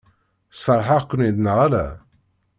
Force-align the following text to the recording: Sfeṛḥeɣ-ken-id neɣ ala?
Sfeṛḥeɣ-ken-id 0.59 1.37
neɣ 1.39 1.57
ala? 1.65 1.85